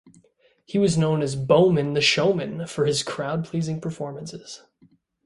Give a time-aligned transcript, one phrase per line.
[0.65, 4.63] He was known as "Bowman the Showman" for his crowd-pleasing performances.